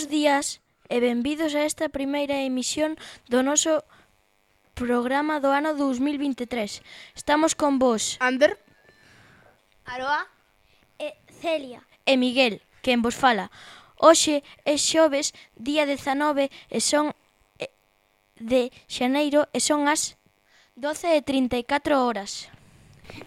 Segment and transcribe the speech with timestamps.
[0.00, 2.96] Bos días e benvidos a esta primeira emisión
[3.28, 3.84] do noso
[4.72, 6.80] programa do ano 2023.
[7.12, 8.56] Estamos con vos, Ander,
[9.84, 10.24] Aroa
[10.96, 11.12] e
[11.44, 13.52] Celia e Miguel, quen vos fala.
[14.00, 17.12] Hoxe é xoves, día 19 e son
[18.40, 20.16] de xaneiro e son as
[20.80, 22.48] 12 e 34 horas.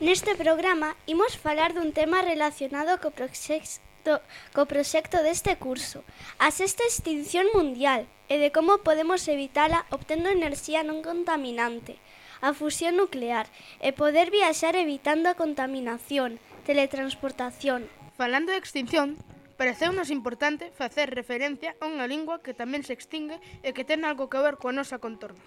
[0.00, 4.20] Neste programa imos falar dun tema relacionado co proxecto proxecto,
[4.54, 6.02] co proxecto deste curso,
[6.38, 12.02] a sexta extinción mundial e de como podemos evitala obtendo enerxía non contaminante,
[12.42, 13.46] a fusión nuclear
[13.78, 17.86] e poder viaxar evitando a contaminación, teletransportación.
[18.18, 19.14] Falando de extinción,
[19.54, 24.26] pareceunos importante facer referencia a unha lingua que tamén se extingue e que ten algo
[24.26, 25.42] que ver coa nosa contorna.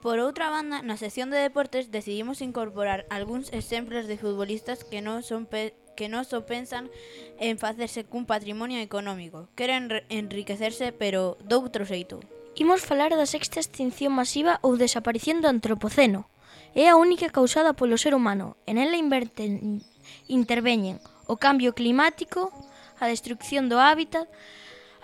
[0.00, 5.20] Por outra banda, na sección de deportes decidimos incorporar algúns exemplos de futbolistas que non
[5.20, 6.88] son pe que non só pensan
[7.36, 9.52] en facerse cun patrimonio económico.
[9.52, 12.24] Queren enriquecerse, pero doutro xeito.
[12.56, 16.24] Imos falar da sexta extinción masiva ou desaparición do antropoceno.
[16.72, 18.56] É a única causada polo ser humano.
[18.64, 19.84] En ela inverten,
[20.24, 22.48] interveñen o cambio climático,
[22.96, 24.24] a destrucción do hábitat,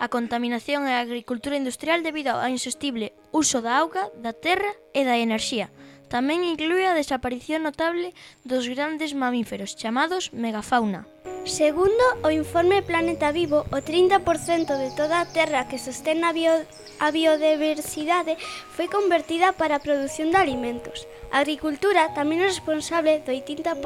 [0.01, 5.05] a contaminación e a agricultura industrial debido ao insostible uso da auga, da terra e
[5.05, 5.69] da enerxía,
[6.07, 8.15] Tamén inclúe a desaparición notable
[8.47, 11.03] dos grandes mamíferos chamados megafauna.
[11.43, 14.23] Segundo o informe Planeta Vivo, o 30%
[14.67, 16.51] de toda a terra que sostén a, bio,
[16.99, 18.35] a biodiversidade
[18.75, 21.07] foi convertida para a produción de alimentos.
[21.31, 23.79] A agricultura tamén é responsable do 80%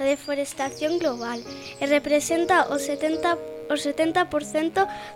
[0.00, 1.40] da deforestación global
[1.76, 4.28] e representa o 70% o 70%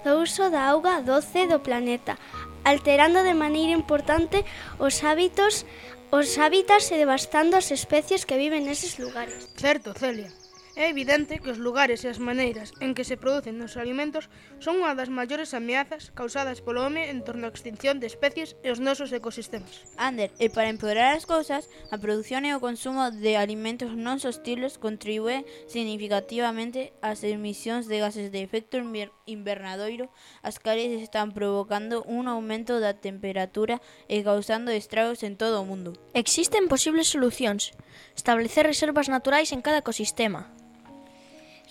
[0.04, 2.16] do uso da auga doce do planeta,
[2.64, 4.44] alterando de maneira importante
[4.80, 5.68] os hábitos
[6.10, 9.50] os hábitats e devastando as especies que viven neses lugares.
[9.56, 10.30] Certo, Celia.
[10.76, 14.28] É evidente que os lugares e as maneiras en que se producen os alimentos
[14.60, 18.68] son unha das maiores ameazas causadas polo home en torno á extinción de especies e
[18.68, 19.88] os nosos ecosistemas.
[19.96, 24.76] Ander, e para empeorar as cousas, a produción e o consumo de alimentos non sostibles
[24.76, 28.76] contribúe significativamente ás emisións de gases de efecto
[29.24, 30.12] invernadoiro,
[30.44, 33.80] as cales están provocando un aumento da temperatura
[34.12, 35.96] e causando estragos en todo o mundo.
[36.12, 37.72] Existen posibles solucións.
[38.12, 40.52] Establecer reservas naturais en cada ecosistema,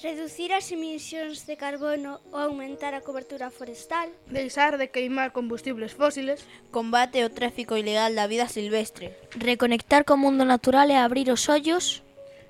[0.02, 6.44] reducir as emisións de carbono ou aumentar a cobertura forestal, deixar de queimar combustibles fósiles,
[6.72, 12.04] combate o tráfico ilegal da vida silvestre, reconectar co mundo natural e abrir os ollos.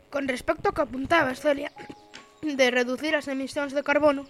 [0.09, 1.69] Con respecto ao que apuntabas, Celia,
[2.41, 4.25] de reducir as emisións de carbono,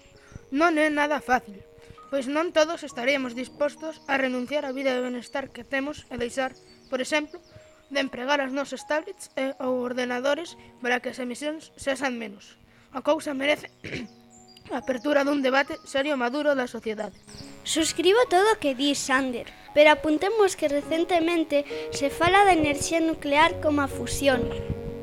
[0.52, 1.64] non é nada fácil,
[2.12, 6.52] pois non todos estaremos dispostos a renunciar á vida de benestar que temos e deixar,
[6.92, 7.40] por exemplo,
[7.88, 12.59] de empregar as nosas tablets e, ou ordenadores para que as emisións sexan menos.
[12.95, 13.67] A cousa merece
[14.72, 17.19] a apertura dun debate serio e maduro da sociedade.
[17.67, 23.59] Suscribo todo o que di Sander, pero apuntemos que recentemente se fala da enerxía nuclear
[23.59, 24.47] como a fusión,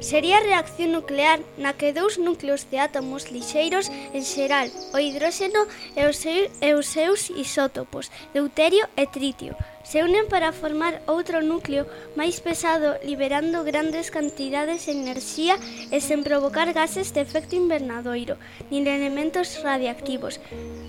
[0.03, 5.63] Sería a reacción nuclear na que dous núcleos de átomos lixeiros en xeral, o hidróxeno
[5.95, 9.55] e os, seu, e os seus isótopos, deuterio e tritio,
[9.87, 11.87] se unen para formar outro núcleo
[12.19, 15.55] máis pesado liberando grandes cantidades de enerxía
[15.95, 18.43] e sen provocar gases de efecto invernadoiro,
[18.75, 20.43] nin elementos radiactivos.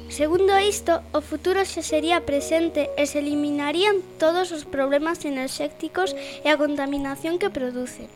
[0.10, 6.50] Segundo isto, o futuro xa sería presente e se eliminarían todos os problemas enerxéticos e
[6.50, 8.10] a contaminación que producen.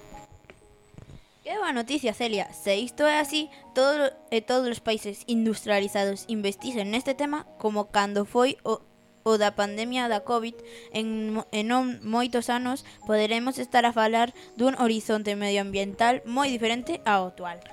[1.48, 2.52] Qué boa noticia, Celia.
[2.52, 7.88] Se isto é así, todo, e eh, todos os países industrializados investisen neste tema como
[7.88, 8.84] cando foi o,
[9.24, 10.60] o da pandemia da COVID,
[10.92, 17.32] en, en non moitos anos poderemos estar a falar dun horizonte medioambiental moi diferente ao
[17.32, 17.64] actual.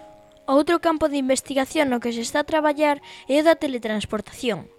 [0.46, 4.70] Outro campo de investigación no que se está a traballar é o da teletransportación.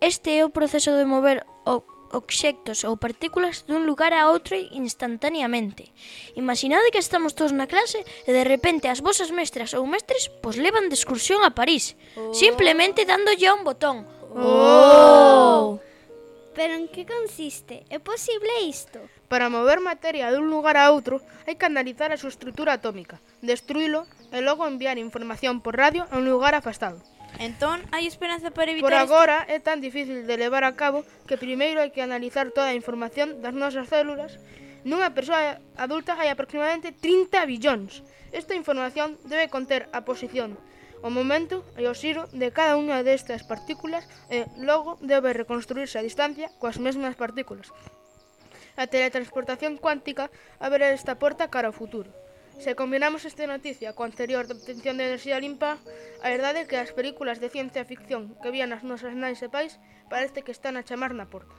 [0.00, 5.88] Este é o proceso de mover o obxectos ou partículas dun lugar a outro instantaneamente.
[6.36, 10.60] Imaginade que estamos todos na clase e de repente as vosas mestras ou mestres pos
[10.60, 12.34] levan de excursión a París, oh.
[12.36, 14.04] simplemente dándolle a un botón.
[14.34, 15.78] Oh.
[15.78, 15.94] oh.
[16.54, 17.82] Pero en que consiste?
[17.90, 19.02] É posible isto?
[19.26, 21.18] Para mover materia dun lugar a outro,
[21.50, 26.22] hai que analizar a súa estrutura atómica, destruílo e logo enviar información por radio a
[26.22, 27.02] un lugar afastado.
[27.38, 28.86] Entón, hai esperanza para evitar...
[28.86, 29.58] Por agora este...
[29.58, 33.42] é tan difícil de levar a cabo que primeiro hai que analizar toda a información
[33.42, 34.38] das nosas células.
[34.86, 38.06] Nunha persoa adulta hai aproximadamente 30 billóns.
[38.30, 40.54] Esta información debe conter a posición,
[41.02, 46.06] o momento e o xiro de cada unha destas partículas e logo debe reconstruirse a
[46.06, 47.68] distancia coas mesmas partículas.
[48.78, 52.10] A teletransportación cuántica abre esta porta cara ao futuro.
[52.58, 55.76] Se combinamos esta noticia co anterior da obtención de enerxía limpa,
[56.22, 59.48] a verdade é que as películas de ciencia ficción que vían as nosas nais e
[59.50, 59.76] pais
[60.12, 61.54] parece que están a chamar na porta.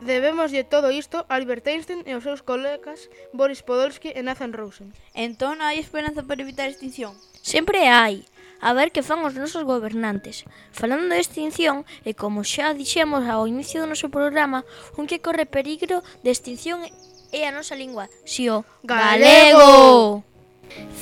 [0.00, 4.96] Debemoslle todo isto a Albert Einstein e aos seus colegas Boris Podolsky e Nathan Rosen.
[5.12, 7.12] Entón hai esperanza para evitar a extinción?
[7.44, 8.24] Sempre hai.
[8.60, 10.44] A ver que fan os nosos gobernantes.
[10.72, 14.64] Falando de extinción, e como xa dixemos ao inicio do noso programa,
[14.96, 16.84] un que corre perigro de extinción
[17.32, 20.24] é a nosa lingua, si o galego.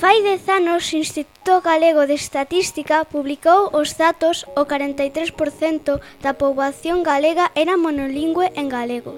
[0.01, 7.03] Fai dez anos, o Instituto Galego de Estatística publicou os datos o 43% da poboación
[7.03, 9.13] galega era monolingüe en galego.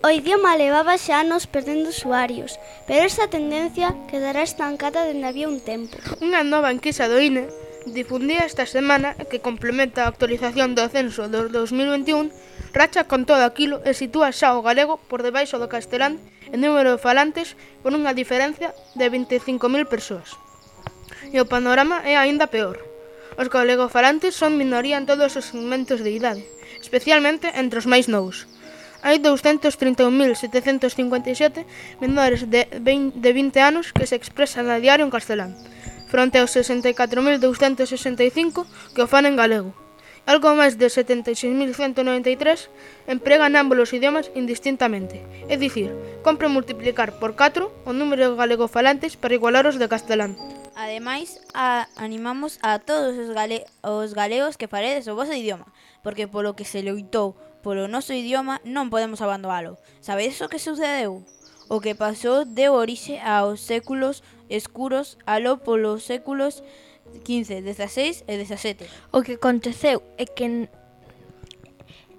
[0.00, 2.56] O idioma levaba xa anos perdendo usuarios,
[2.88, 5.92] pero esta tendencia quedará estancada dende había un tempo.
[6.24, 7.52] Unha nova enquisa do INE
[7.84, 12.32] difundía esta semana que complementa a actualización do censo do 2021
[12.72, 16.22] Racha con todo aquilo e sitúa xa o galego por debaixo do castelán
[16.54, 20.38] en número de falantes con unha diferencia de 25.000 persoas.
[21.34, 22.78] E o panorama é aínda peor.
[23.34, 26.46] Os galegofalantes son minoría en todos os segmentos de idade,
[26.78, 28.46] especialmente entre os máis novos.
[29.02, 31.66] Hai 231.757
[32.04, 33.24] menores de 20
[33.64, 35.56] anos que se expresan a diario en castelán,
[36.12, 39.72] fronte aos 64.265 que o fan en galego.
[40.28, 42.68] Algo máis de 76.193
[43.08, 45.90] empregan ámbolos idiomas indistintamente, é dicir,
[46.22, 50.36] compre multiplicar por 4 o número de galegofalantes para igualar os de castelán.
[50.76, 55.66] Ademais, a, animamos a todos os, gale, os galegos que faredes o vosso idioma,
[56.04, 57.34] porque polo que se loitou
[57.64, 59.80] polo noso idioma non podemos abandonalo.
[60.04, 61.24] Sabedes o que sucedeu?
[61.68, 66.88] O que pasou deu orixe aos séculos escuros, aló polos séculos escuros
[67.24, 68.86] 15, 16 e 17.
[69.12, 70.68] O que aconteceu é que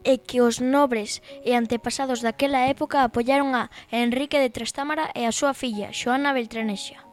[0.03, 5.35] é que os nobres e antepasados daquela época apoiaron a Enrique de Trastámara e a
[5.35, 7.05] súa filla, Xoana Beltranesia,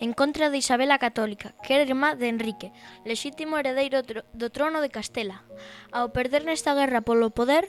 [0.00, 2.72] en contra de Isabela Católica, que era irmá de Enrique,
[3.08, 5.40] lexítimo heredeiro do trono de Castela.
[5.88, 7.64] Ao perder nesta guerra polo poder,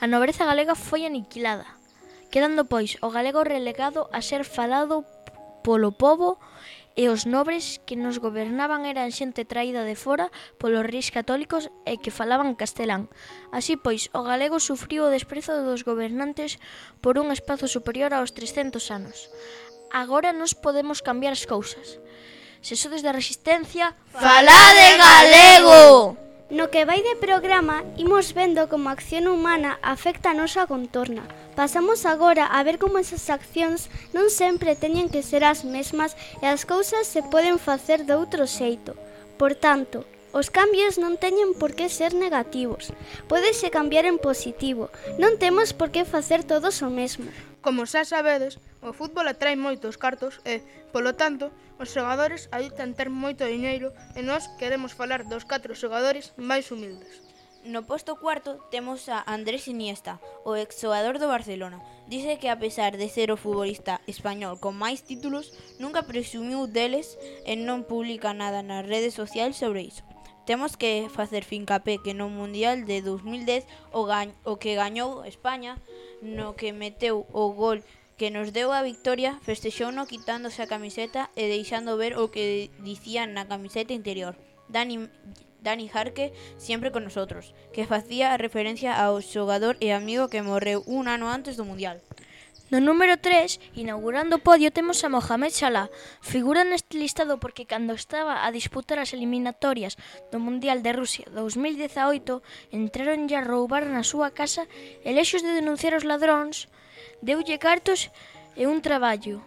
[0.00, 1.66] a nobreza galega foi aniquilada,
[2.28, 5.08] quedando pois o galego relegado a ser falado
[5.64, 6.36] polo povo
[6.98, 12.02] e os nobres que nos gobernaban eran xente traída de fora polos reis católicos e
[12.02, 13.06] que falaban castelán.
[13.54, 16.58] Así pois, o galego sufriu o desprezo dos gobernantes
[16.98, 19.30] por un espazo superior aos 300 anos.
[19.94, 22.02] Agora nos podemos cambiar as cousas.
[22.66, 26.27] Se sodes da resistencia, falade galego!
[26.50, 31.28] No que vai de programa, imos vendo como a acción humana afecta a nosa contorna.
[31.52, 36.48] Pasamos agora a ver como esas accións non sempre teñen que ser as mesmas e
[36.48, 38.96] as cousas se poden facer de outro xeito.
[39.36, 42.96] Por tanto, os cambios non teñen por que ser negativos.
[43.28, 44.88] Pódese cambiar en positivo.
[45.20, 47.28] Non temos por que facer todos o mesmo.
[47.64, 50.62] Como xa sabedes, o fútbol atrae moitos cartos e,
[50.94, 51.50] polo tanto,
[51.82, 57.26] os xogadores adoitan ter moito diñeiro e nós queremos falar dos catro xogadores máis humildes.
[57.66, 61.82] No posto cuarto temos a Andrés Iniesta, o exxogador do Barcelona.
[62.06, 65.50] Dice que a pesar de ser o futbolista español con máis títulos,
[65.82, 70.06] nunca presumiu deles e non publica nada nas redes sociais sobre iso.
[70.48, 75.76] Temos que facer fincapé que no Mundial de 2010 o, gañ o que gañou España
[76.22, 77.82] no que meteu o gol
[78.18, 83.30] que nos deu a victoria, festexouno quitándose a camiseta e deixando ver o que dicían
[83.30, 84.34] na camiseta interior.
[84.66, 85.06] Dani,
[85.62, 91.06] Dani Jarque sempre con nosotros, que facía referencia ao xogador e amigo que morreu un
[91.06, 92.02] ano antes do Mundial.
[92.68, 95.88] No número 3, inaugurando o podio, temos a Mohamed Salah.
[96.20, 99.96] Figura neste listado porque cando estaba a disputar as eliminatorias
[100.28, 104.68] do Mundial de Rusia 2018, entraron a roubar na súa casa
[105.00, 106.68] e lexos de denunciar os ladróns,
[107.24, 108.12] deulle cartos
[108.52, 109.40] e un traballo.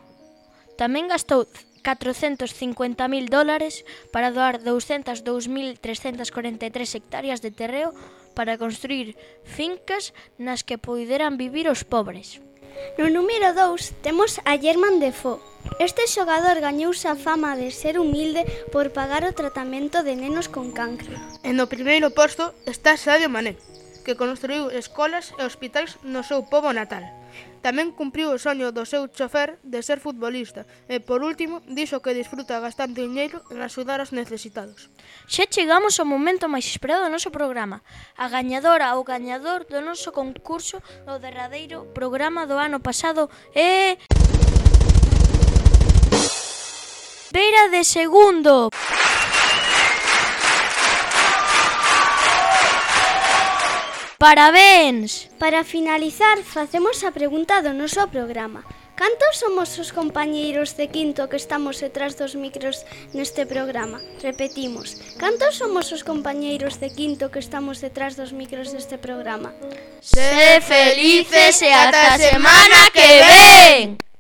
[0.74, 1.46] Tamén gastou
[1.86, 5.78] 450.000 dólares para doar 202.343
[6.98, 7.94] hectáreas de terreo
[8.34, 9.14] para construir
[9.46, 12.42] fincas nas que poideran vivir os pobres.
[12.98, 15.40] No número 2 temos a German Defoe.
[15.80, 20.72] Este xogador gañouse a fama de ser humilde por pagar o tratamento de nenos con
[20.72, 21.14] cancro.
[21.46, 23.58] E no primeiro posto está Sadio Mané,
[24.02, 27.06] que construiu escolas e hospitais no seu pobo natal.
[27.62, 32.18] Tamén cumpriu o soño do seu chofer de ser futbolista e, por último, dixo que
[32.18, 34.90] disfruta gastando dinheiro en axudar aos necesitados.
[35.30, 37.86] Xa chegamos ao momento máis esperado do noso programa,
[38.18, 43.96] a gañadora ou gañador do noso concurso do derradeiro programa do ano pasado e...
[47.32, 48.74] Vera de segundo!
[54.22, 55.32] Parabéns!
[55.40, 58.62] Para finalizar, facemos a pregunta do noso programa.
[58.94, 62.86] Cantos somos os compañeiros de quinto que estamos detrás dos micros
[63.18, 63.98] neste programa?
[64.22, 69.58] Repetimos, cantos somos os compañeiros de quinto que estamos detrás dos micros deste programa?
[70.06, 74.11] Sé felices e ata a semana que ven!